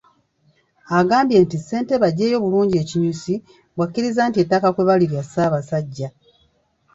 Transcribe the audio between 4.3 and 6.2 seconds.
ettaka kwe bali lya Ssaabassajja.